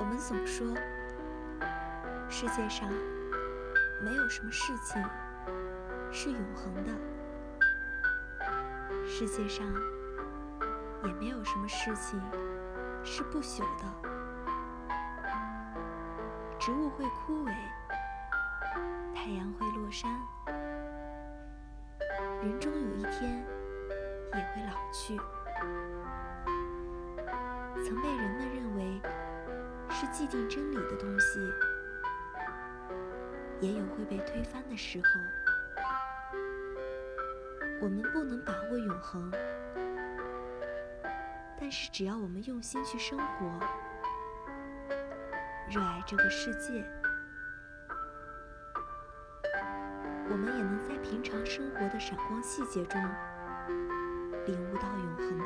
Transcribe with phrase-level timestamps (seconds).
[0.00, 0.64] 我们总说，
[2.28, 2.88] 世界上
[4.00, 5.04] 没有什么事情
[6.12, 6.92] 是永恒的，
[9.04, 9.66] 世界上
[11.04, 12.20] 也没有什么事情
[13.02, 13.84] 是不朽的。
[16.60, 17.52] 植物会枯萎，
[19.14, 20.10] 太阳会落山，
[22.40, 23.44] 人终有一天
[24.34, 25.18] 也会老去。
[27.84, 28.47] 曾被人们
[30.10, 31.38] 既定真理的东西，
[33.60, 35.20] 也有会被推翻的时候。
[37.80, 39.30] 我们不能把握永恒，
[41.60, 43.60] 但是只要我们用心去生活。
[45.70, 46.84] 热爱这个世界，
[50.30, 53.00] 我们也能在平常生活的闪光细节中
[54.46, 55.38] 领悟到永恒